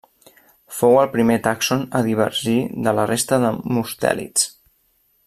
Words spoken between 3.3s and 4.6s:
de mustèlids.